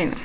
[0.00, 0.16] Bueno,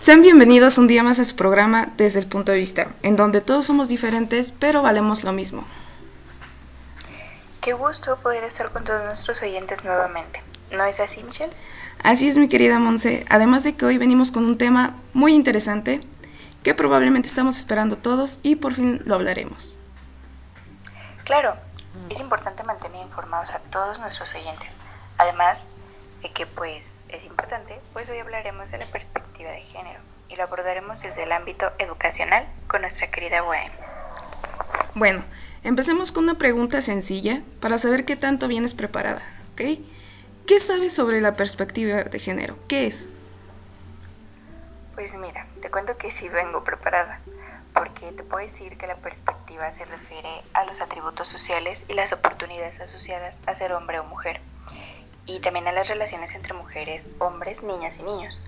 [0.00, 3.40] sean bienvenidos un día más a su programa Desde el punto de vista, en donde
[3.40, 5.64] todos somos diferentes, pero valemos lo mismo.
[7.60, 10.42] Qué gusto poder estar con todos nuestros oyentes nuevamente.
[10.72, 11.52] ¿No es así, Michelle?
[12.02, 13.24] Así es, mi querida Monse.
[13.28, 16.00] Además de que hoy venimos con un tema muy interesante
[16.64, 19.78] que probablemente estamos esperando todos y por fin lo hablaremos.
[21.22, 21.54] Claro,
[22.10, 24.74] es importante mantener informados a todos nuestros oyentes.
[25.18, 25.68] Además
[26.22, 30.42] de que pues es importante, pues hoy hablaremos de la perspectiva de género y lo
[30.42, 33.70] abordaremos desde el ámbito educacional con nuestra querida UAM.
[34.94, 35.24] Bueno,
[35.62, 39.78] empecemos con una pregunta sencilla para saber qué tanto vienes preparada, ¿ok?
[40.46, 42.58] ¿Qué sabes sobre la perspectiva de género?
[42.68, 43.08] ¿Qué es?
[44.94, 47.20] Pues mira, te cuento que sí vengo preparada,
[47.72, 52.12] porque te puedo decir que la perspectiva se refiere a los atributos sociales y las
[52.12, 54.40] oportunidades asociadas a ser hombre o mujer
[55.28, 58.38] y también a las relaciones entre mujeres, hombres, niñas y niños.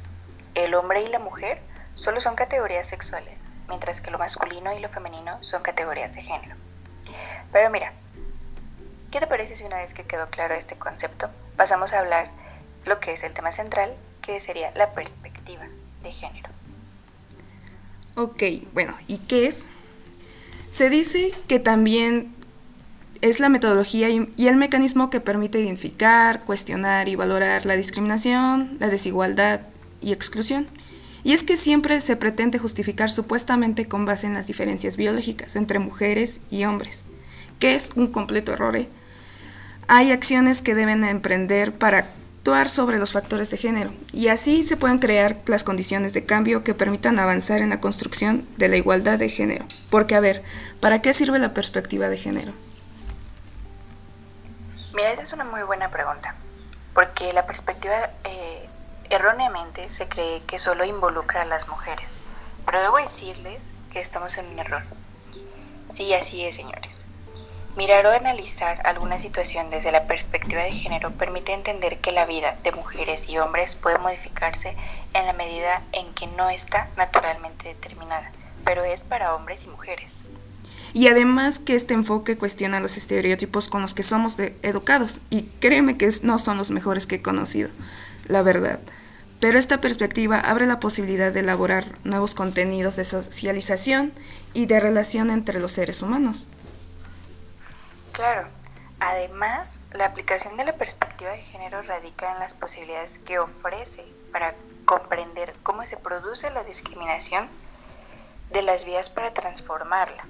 [0.55, 1.61] El hombre y la mujer
[1.95, 6.56] solo son categorías sexuales, mientras que lo masculino y lo femenino son categorías de género.
[7.53, 7.92] Pero mira,
[9.11, 12.31] ¿qué te parece si una vez que quedó claro este concepto, pasamos a hablar
[12.86, 15.67] lo que es el tema central, que sería la perspectiva
[16.03, 16.48] de género?
[18.17, 18.42] Ok,
[18.73, 19.69] bueno, ¿y qué es?
[20.70, 22.34] Se dice que también
[23.23, 28.89] es la metodología y, el mecanismo que permite identificar, cuestionar y valorar la discriminación, la
[28.89, 29.61] desigualdad
[30.01, 30.67] y exclusión.
[31.23, 35.79] Y es que siempre se pretende justificar supuestamente con base en las diferencias biológicas entre
[35.79, 37.05] mujeres y hombres,
[37.59, 38.75] que es un completo error.
[38.77, 38.89] ¿eh?
[39.87, 44.79] Hay acciones que deben emprender para actuar sobre los factores de género, y así se
[44.79, 49.19] pueden crear las condiciones de cambio que permitan avanzar en la construcción de la igualdad
[49.19, 49.67] de género.
[49.91, 50.42] Porque, a ver,
[50.80, 52.55] ¿para qué sirve la perspectiva de género?
[54.92, 56.34] Mira, esa es una muy buena pregunta,
[56.95, 58.68] porque la perspectiva eh,
[59.08, 62.08] erróneamente se cree que solo involucra a las mujeres,
[62.67, 64.83] pero debo decirles que estamos en un error.
[65.90, 66.90] Sí, así es, señores.
[67.77, 72.56] Mirar o analizar alguna situación desde la perspectiva de género permite entender que la vida
[72.64, 74.77] de mujeres y hombres puede modificarse
[75.14, 78.33] en la medida en que no está naturalmente determinada,
[78.64, 80.17] pero es para hombres y mujeres.
[80.92, 85.20] Y además que este enfoque cuestiona los estereotipos con los que somos educados.
[85.30, 87.70] Y créeme que no son los mejores que he conocido,
[88.27, 88.80] la verdad.
[89.40, 94.12] Pero esta perspectiva abre la posibilidad de elaborar nuevos contenidos de socialización
[94.52, 96.46] y de relación entre los seres humanos.
[98.12, 98.48] Claro.
[99.02, 104.55] Además, la aplicación de la perspectiva de género radica en las posibilidades que ofrece para
[104.84, 107.48] comprender cómo se produce la discriminación
[108.52, 110.27] de las vías para transformarla.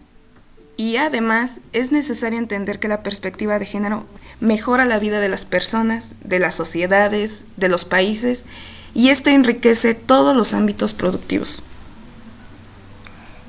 [0.80, 4.06] Y además es necesario entender que la perspectiva de género
[4.40, 8.46] mejora la vida de las personas, de las sociedades, de los países,
[8.94, 11.62] y esto enriquece todos los ámbitos productivos.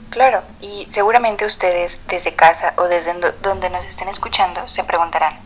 [0.10, 5.40] Claro, y seguramente ustedes desde casa o desde donde nos estén escuchando se preguntarán,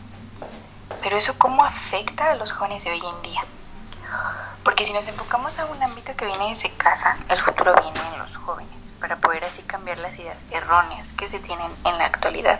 [1.04, 3.42] pero eso cómo afecta a los jóvenes de hoy en día?
[4.64, 8.20] Porque si nos enfocamos a un ámbito que viene desde casa, el futuro viene en
[8.24, 12.60] los jóvenes para poder así cambiar las ideas erróneas que se tienen en la actualidad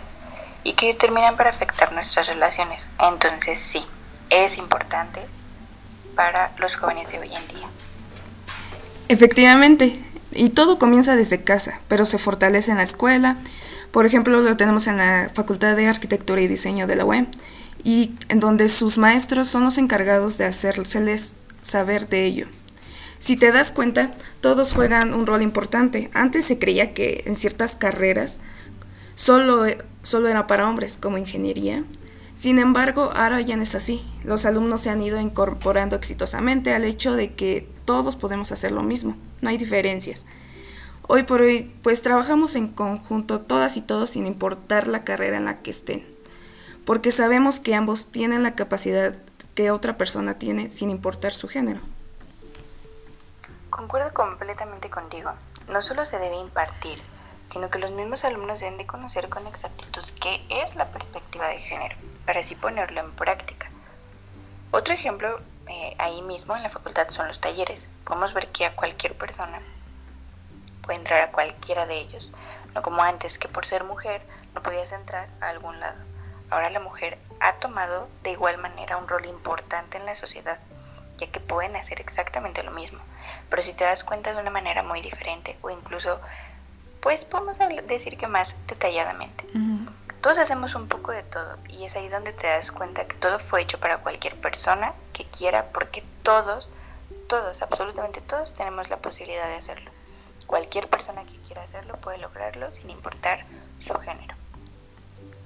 [0.64, 2.86] y que terminan para afectar nuestras relaciones.
[2.98, 3.84] Entonces sí,
[4.30, 5.20] es importante
[6.14, 7.68] para los jóvenes de hoy en día.
[9.08, 10.02] Efectivamente,
[10.32, 13.36] y todo comienza desde casa, pero se fortalece en la escuela.
[13.92, 17.26] Por ejemplo, lo tenemos en la Facultad de Arquitectura y Diseño de la UEM,
[17.84, 22.48] y en donde sus maestros son los encargados de hacérseles saber de ello.
[23.18, 26.10] Si te das cuenta, todos juegan un rol importante.
[26.14, 28.38] Antes se creía que en ciertas carreras
[29.14, 29.64] solo,
[30.02, 31.84] solo era para hombres, como ingeniería.
[32.34, 34.04] Sin embargo, ahora ya no es así.
[34.22, 38.82] Los alumnos se han ido incorporando exitosamente al hecho de que todos podemos hacer lo
[38.82, 40.26] mismo, no hay diferencias.
[41.08, 45.44] Hoy por hoy, pues trabajamos en conjunto todas y todos sin importar la carrera en
[45.44, 46.04] la que estén,
[46.84, 49.16] porque sabemos que ambos tienen la capacidad
[49.54, 51.80] que otra persona tiene sin importar su género.
[53.76, 55.34] Concuerdo completamente contigo.
[55.68, 56.98] No solo se debe impartir,
[57.46, 61.58] sino que los mismos alumnos deben de conocer con exactitud qué es la perspectiva de
[61.58, 61.94] género,
[62.24, 63.68] para así ponerlo en práctica.
[64.70, 67.86] Otro ejemplo eh, ahí mismo en la facultad son los talleres.
[68.04, 69.60] Podemos ver que a cualquier persona
[70.80, 72.32] puede entrar a cualquiera de ellos,
[72.74, 74.22] no como antes que por ser mujer
[74.54, 75.98] no podías entrar a algún lado.
[76.48, 80.58] Ahora la mujer ha tomado de igual manera un rol importante en la sociedad,
[81.18, 83.00] ya que pueden hacer exactamente lo mismo
[83.48, 86.20] pero si te das cuenta de una manera muy diferente o incluso,
[87.00, 89.44] pues podemos decir que más detalladamente.
[90.20, 93.38] Todos hacemos un poco de todo y es ahí donde te das cuenta que todo
[93.38, 96.68] fue hecho para cualquier persona que quiera porque todos
[97.28, 99.90] todos, absolutamente todos tenemos la posibilidad de hacerlo.
[100.46, 103.44] Cualquier persona que quiera hacerlo puede lograrlo sin importar
[103.80, 104.34] su género.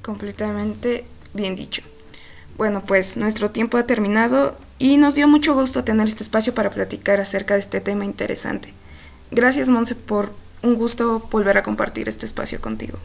[0.03, 1.83] Completamente bien dicho.
[2.59, 6.71] Bueno, pues nuestro tiempo ha terminado y nos dio mucho gusto tener este espacio para
[6.71, 8.73] platicar acerca de este tema interesante.
[9.31, 10.33] Gracias, Monse, por
[10.63, 12.99] un gusto volver a compartir este espacio contigo.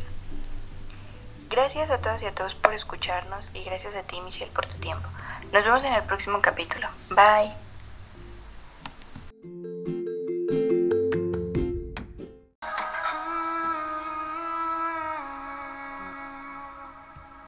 [1.49, 4.77] Gracias a todos y a todos por escucharnos y gracias a ti, Michelle, por tu
[4.79, 5.07] tiempo.
[5.51, 6.87] Nos vemos en el próximo capítulo.
[7.09, 7.64] Bye.